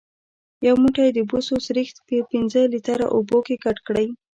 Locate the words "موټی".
0.83-1.07